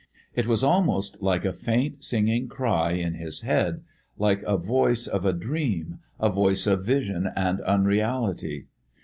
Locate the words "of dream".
5.05-5.99